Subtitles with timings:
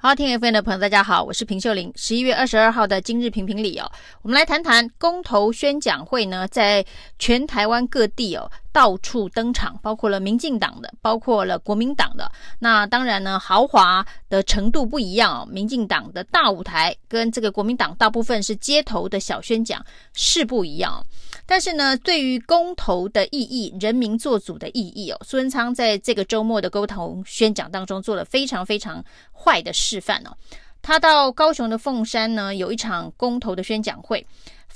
[0.00, 1.92] 好，听 FM 的朋友，大家好，我是平秀玲。
[1.96, 3.90] 十一月二十二号的今日评评理哦，
[4.22, 6.86] 我们来谈谈公投宣讲会呢，在
[7.18, 8.48] 全台湾各地哦。
[8.70, 12.30] 到处登场，包括了民进党的，包括了国民党的。
[12.60, 15.48] 那当然呢，豪华的程度不一样哦。
[15.50, 21.04] 民进党的大舞台跟这个国民党大部分是街头的小宣讲是不一样。
[21.50, 30.36] 但是呢，对于公投的意义、人民做主的意义哦，苏贞昌在这个周末的公投宣讲当中做了非常非常坏的示范哦。
[30.82, 34.26] 他到高雄的凤山呢，有一场公投的宣讲会。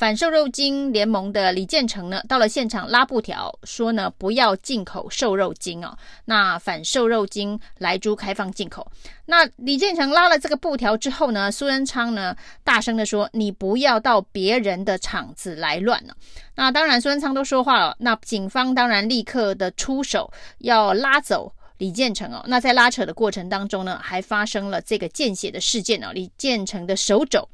[0.03, 5.97] 反瘦肉精联盟的李建成呢，到了现场拉布条，说呢不要进口瘦肉精哦。
[6.25, 8.91] 那反瘦肉精来猪开放进口。
[9.27, 12.35] 那李建成拉了这个布条之后呢，苏贞昌呢
[12.65, 16.17] 大声的说：“你不要到别人的场子来乱了。”
[16.57, 17.95] 那当然，苏贞昌都说话了。
[18.01, 22.43] 那警方当然立刻的出手要拉走李建成哦。
[22.49, 26.11] 那在拉扯的过程当中呢，还发生了这个见血的事件哦。
[26.13, 27.49] 李建成的手肘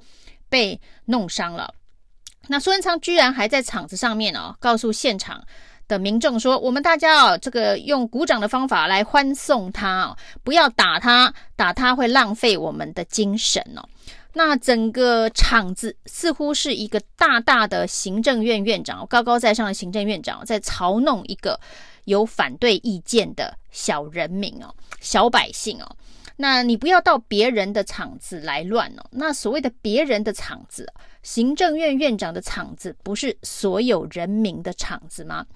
[0.48, 1.74] 被弄伤了。
[2.46, 5.44] 那苏贞昌居然还在场子上面哦，告诉现场
[5.86, 13.82] 的民众说：“我们大家哦，这个用鼓掌的方法来欢送他哦，不要打他，打他会浪费我们的精神哦。”
[14.34, 21.58] 那整个场子似乎是一个大大的行政院院长，高高在上的行政院长在嘲弄一个
[22.04, 25.96] 有反对意见的小人民哦，小百姓哦。
[26.36, 29.04] 那你不要到别人的场子来乱哦。
[29.10, 30.86] 那所谓的别人的场子，
[31.22, 35.46] 行政院院长的场子，不是所有人民的场子吗？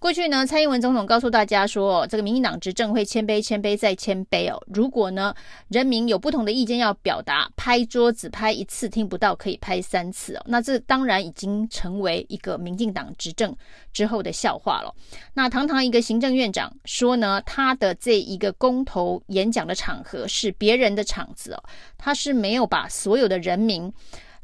[0.00, 4.56] 过去呢，蔡英文总统告诉大家说，这个民进党执政会谦卑、谦卑再谦卑哦。
[4.72, 5.34] 如果呢，
[5.66, 10.42] 人民有不同的意见要表达，拍桌子拍一次听不到，可以拍三次哦。
[10.46, 13.52] 那这当然已经成为一个民进党执政
[13.92, 14.94] 之后的笑话了。
[15.34, 21.64] 那堂堂一个行政院长说呢，他的这一个公投演讲的场合是别人的场子哦，
[21.96, 23.92] 他是没有把所有的人民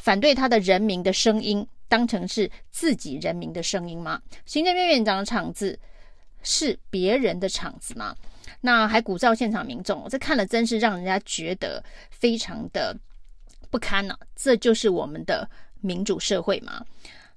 [0.05, 1.67] 反对他的人民的声音。
[1.87, 4.21] 当成是自己人民的声音吗？
[4.47, 5.79] 行政院院长的场子
[6.43, 8.17] 是别人的场子吗？
[8.61, 12.97] 那还鼓噪现场民众，这看了真是让人家觉得非常的
[13.71, 14.27] 不堪呢、啊。
[14.35, 15.49] 这就是我们的
[15.83, 16.85] 民主社会吗？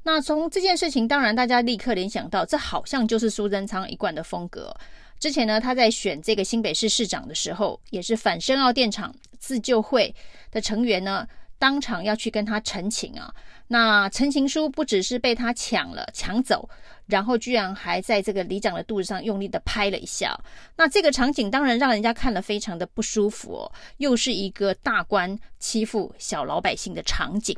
[0.01, 4.75] 那从这件事情，当然大家立刻联想到，这好像就是苏贞昌一贯的风格。
[5.19, 10.15] 之前呢，他在选这个新北市市长的时候，也是反深澳电厂自救会
[10.49, 11.27] 的成员呢。
[11.59, 13.33] 当场要去跟他陈情啊，
[13.67, 16.69] 那陈情书不只是被他抢了抢走，
[17.07, 20.37] 然后居然还在这个里长的肚子上用力的拍了一下，
[20.75, 27.57] 那这个场景当然让人家看了非常的不舒服哦，又是一个大官欺负小老百姓的场景。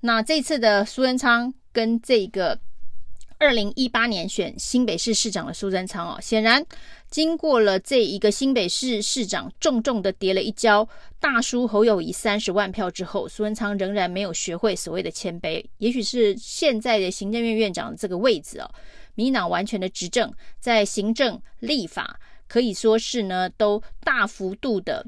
[0.00, 2.58] 那这次的苏贞昌跟这个。
[3.42, 6.64] 二零一八年选新北市市长的苏贞昌哦，显然
[7.10, 10.88] 经过了这一个新北市市长重重的跌了一跤，
[11.18, 15.64] 大输侯友宜三十万票之后，苏贞昌仍然没有学会所谓的谦卑。
[15.78, 18.70] 也许是现在的行政院院长这个位置哦，
[19.16, 25.04] 民党完全的执政，在行政立法可以说是呢都大幅度的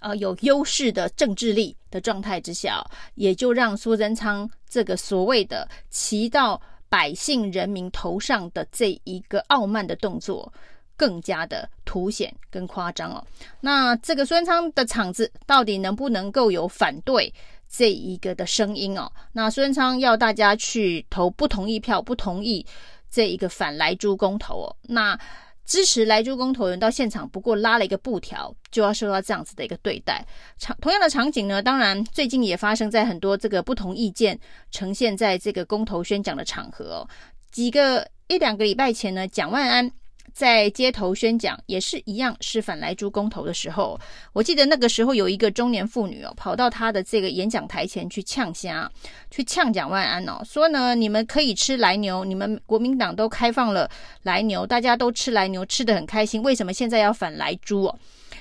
[0.00, 2.82] 呃有优势的政治力的状态之下，
[3.14, 6.58] 也就让苏贞昌这个所谓的骑到。
[6.92, 10.52] 百姓人民头上的这一个傲慢的动作，
[10.94, 13.24] 更加的凸显跟夸张哦。
[13.60, 17.32] 那这个孙昌的场子到底能不能够有反对
[17.66, 19.10] 这一个的声音哦？
[19.32, 22.66] 那孙昌要大家去投不同意票，不同意
[23.10, 24.76] 这一个反来猪公投哦。
[24.82, 25.18] 那
[25.64, 30.24] 支持莱猪公投人到现场，不过拉了一个布条，就要受到这样子的一个对待。
[30.58, 34.38] 场同样的场景呢，当然最近也发生在很多这个不同意见
[34.70, 37.08] 呈现在这个公投宣讲的场合哦。
[37.50, 39.90] 几个一两个礼拜前呢，蒋万安。
[40.32, 44.00] 在街头宣讲也是一样，是反莱猪公投的时候，
[44.32, 48.90] 我记得那个时候有一个中年妇女哦，跑到他的这个演讲台前去呛虾，
[49.30, 53.88] 去呛蒋万安哦，说呢，你们可以吃来牛，你们国民党都开放了
[54.22, 57.98] 来牛，大家都吃来牛，吃得很开心，为什么现在要反莱猪哦？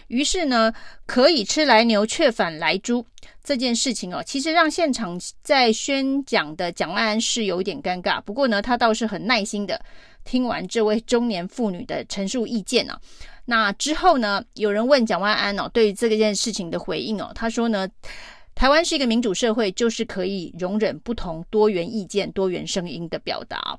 [0.08, 0.74] 于是呢，
[1.06, 3.06] 可以吃来牛却反来猪
[3.44, 9.82] 这件事情哦，其实让现场在宣讲的蒋万安是有一点尴尬，不过呢，他倒是很耐心的。
[10.24, 13.02] 听完这位中年妇女的陈述意见呢、啊，
[13.46, 17.88] 那之后呢，有人问蒋万安哦，对于这件事情的回应哦，他说呢，
[18.56, 23.78] 台湾是一个民主社会，就是可以容忍不同多元意见、多元声音的表达。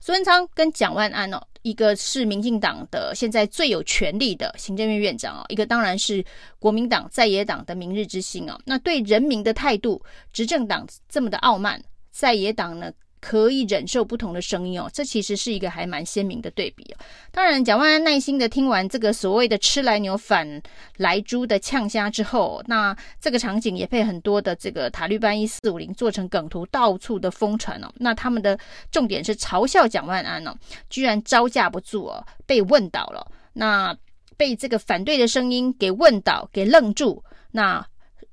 [0.00, 6.24] 苏贞昌跟蒋万安哦，一个是民进党的现在最有权力的行政院院长哦，一个当然是
[6.58, 8.60] 国民党在野党的明日之星哦。
[8.64, 10.00] 那对人民的态度，
[10.32, 12.92] 执政党这么的傲慢，在野党呢？
[13.20, 16.96] 可以忍受不同的声音哦，这其实是一个还蛮鲜明的对比哦。
[17.30, 20.62] 当然，蒋万安耐心的听完这个所谓的“吃来牛反
[20.96, 27.92] 来猪”的呛虾之后，那这个场景也被很多的这个塔利班一四五零做成梗图，到处的疯传哦。
[27.96, 28.58] 那他们的
[28.90, 30.54] 重点是嘲笑蒋万安哦，
[30.88, 33.26] 居然招架不住哦，被问倒了。
[33.52, 33.96] 那
[34.36, 37.84] 被这个反对的声音给问倒，给愣住，那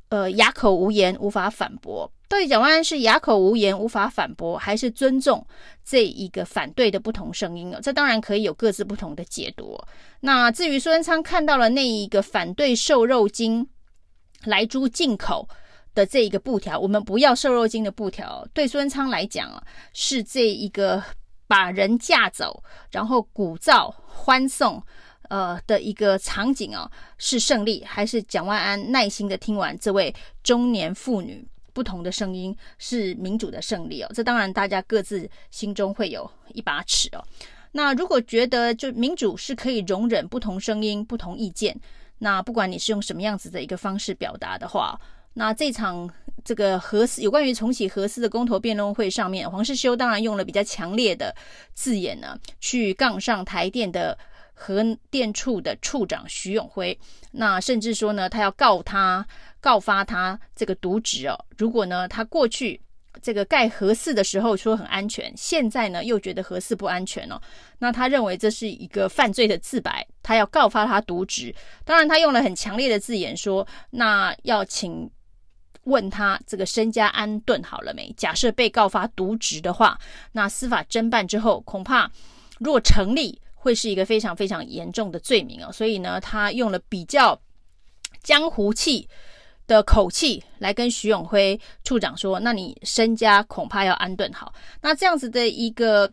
[0.09, 2.11] 呃哑口无言，无法反驳。
[2.27, 5.45] 到底蒋万安是哑口无言无法反驳，还是尊重
[5.83, 7.79] 这一个反对的不同声音呢？
[7.81, 9.79] 这当然可以有各自不同的解读。
[10.21, 13.67] 那至于苏贞昌看到了那一个反对瘦肉精
[14.45, 15.47] 莱猪进口
[15.93, 19.63] 的这一个布条，我们不要瘦肉精的布条，对苏贞昌来讲啊，
[19.93, 21.03] 是这一个
[21.47, 24.81] 把人架走，然后鼓噪欢送
[25.29, 30.13] 呃的一个场景啊，是胜利，还是蒋万安耐心的听完这位
[30.43, 37.21] 中年妇女不同的声音是民主的胜利哦，这当然大家各自心中会有一把尺哦。
[37.73, 41.77] 那如果觉得就民主是可以容忍不同声音、不同意见，
[42.19, 44.97] 那不管你是用什么样子的一个方式表达的话，
[45.33, 46.09] 那这场
[46.45, 51.35] 这个核四有关于重启核四的公投辩论会上面，黄世修当然用了比较强烈的
[51.73, 54.17] 字眼呢，去杠上台电的
[54.53, 54.81] 核
[55.11, 56.97] 电处的处长徐永辉，
[57.31, 59.27] 那甚至说呢，他要告他。
[59.65, 62.79] 告发他这个渎职哦，如果呢，他过去
[63.19, 67.41] 这个盖核四的时候说很安全，现在呢又觉得核四不安全哦，
[67.79, 71.51] 那他认为这是一个犯罪的自白，他要告发他渎职。
[71.83, 75.09] 当然，他用了很强烈的字眼说，那要请
[75.85, 78.13] 问他这个身家安顿好了没？
[78.15, 79.99] 假设被告发渎职的话，
[80.33, 82.11] 那司法侦办之后，恐怕
[82.59, 85.71] 若成立，会是一个非常非常严重的罪名哦。
[85.71, 87.41] 所以呢，他用了比较
[88.21, 89.07] 江湖气
[89.67, 96.11] 的口气来跟徐永辉处长说：“那你身家恐怕要安顿好。”那这样子的一个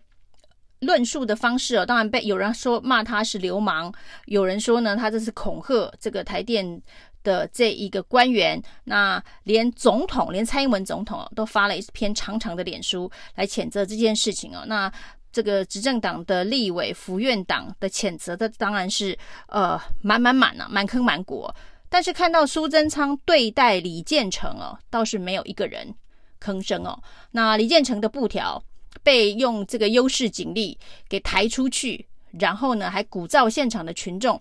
[0.80, 3.92] 论述的方式哦，当然被有人说骂他是流氓，
[4.26, 6.82] 有人说呢，他这是恐吓这个台电
[7.22, 8.60] 的这一个官员。
[8.84, 14.64] 那连总统，连蔡英文总统都发了一篇长长的脸书来谴责这件事情哦。
[14.66, 14.92] 那
[15.30, 19.16] 这个执政党的立委、府院党的谴责的当然是
[19.46, 21.48] 呃满满满啊，满坑满谷。
[21.92, 25.94] 但是看到苏贞昌对待李建成哦，倒是没有一个人
[26.40, 26.98] 吭声哦。
[27.32, 28.64] 那李建成的布条
[29.02, 34.40] 被用这个优势警力给抬出去，然后呢还鼓噪现场的群众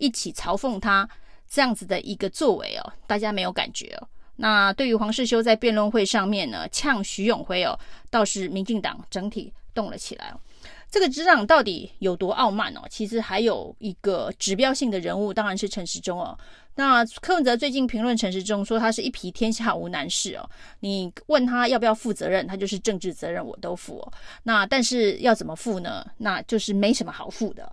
[0.00, 1.08] 一起嘲讽他
[1.48, 4.08] 这样子的一个作为哦，大家没有感觉哦。
[4.34, 7.78] 那对于黄世修在辩论会上面呢呛徐永辉哦，
[8.10, 10.40] 倒是民进党整体动了起来哦。
[10.90, 12.80] 这个执掌到底有多傲慢哦？
[12.88, 16.36] 其实还有一个指标性的人物，当然是陈时中哦。
[16.76, 20.48] 那柯文哲最近评论陈时中说他是一匹天下无难事哦，
[20.80, 24.12] 你问他要不要负责任，他就是政治责任我都负哦。
[24.44, 26.06] 那但是要怎么负呢？
[26.18, 27.70] 那就是没什么好负的。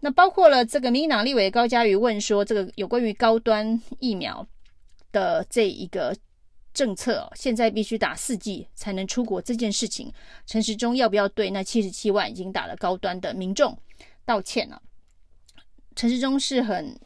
[0.00, 4.46] 那包括了这个民进党立委高嘉瑜问说，这个有关于高端疫苗
[5.12, 6.14] 的这一个
[6.74, 10.12] 政策，现在必须打四 G 才能出国这件事情，
[10.44, 13.78] 陈时中要不要对那七十七万已经打了高端的民众
[14.26, 14.78] 道歉呢？
[15.96, 16.98] 陈时中是很。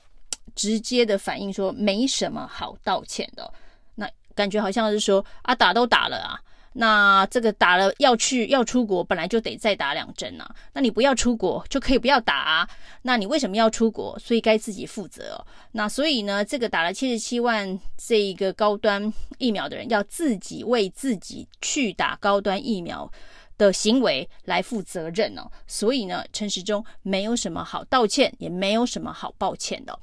[0.55, 3.53] 直接的反应说没什么好道歉的，
[3.95, 6.35] 那感觉好像是说啊，打都打了啊，
[6.81, 12.71] 那这个打了要去要出国，本来就得再打两针呐，那你不要出国就可以不要打啊，
[13.03, 14.17] 那你为什么要出国？
[14.21, 15.47] 所以该自己负责哦。
[15.73, 23.11] 那所以呢，这个打了七十七万这一个高端疫苗的人，要自己为自己去打高端疫苗
[23.57, 25.51] 的行为来负责任哦。
[25.67, 29.99] 所以呢，陈时中没有什么好道歉，也没有什么好抱歉的。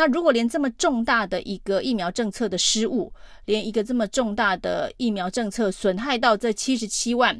[0.00, 3.12] 那如果连这么重大的一个疫苗政策的失误，
[3.44, 7.38] 连一个这么重大的疫苗政策损害到这七十七万，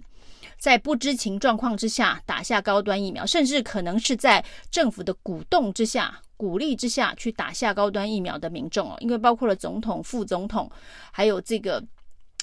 [0.59, 10.71] 在不知情状况之下打下高端疫苗，甚至可能是在政府的鼓动之下、鼓励之下去打下高端疫苗的民众哦，因为包括了总统、副总统，
[11.11, 11.83] 还有这个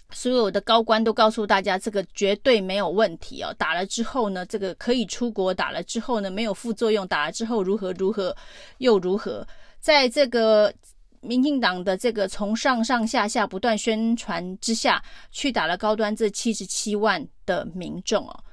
[0.09, 3.53] 所有的高官都告诉大家，这个绝对没有问题哦。
[3.55, 8.35] 打了之后呢，这个可以出国；打了之后呢，没有副作用；打了之后如何如何
[8.79, 9.47] 又如何。
[9.79, 10.73] 在这个
[11.21, 18.43] 民进党的这个从上上下下不断宣传之下，去打了高端这七十七万的民众哦，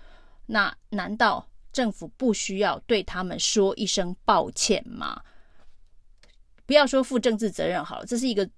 [0.46, 5.20] 那难道政府不需要对他们说一声抱歉吗？
[6.66, 8.48] 不要说负政治责任好了，这是一个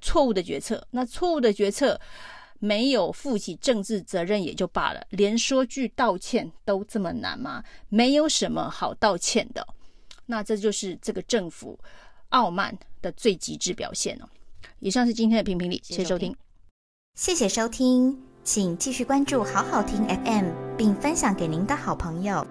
[0.00, 0.84] 错误的决策。
[0.90, 2.00] 那错误的决策
[2.58, 7.62] 没有负起政治责任也就罢了，连说句道歉都这么难吗？
[7.88, 9.66] 没有什么好道歉的。
[10.26, 11.78] 那这就是这个政府
[12.30, 14.28] 傲慢的最极致表现哦。
[14.80, 16.36] 以上是今天的评评理，谢谢收听，
[17.14, 18.20] 谢谢收听。
[18.44, 22.46] 请继续关注好好听 FM，并分享给您的好朋友。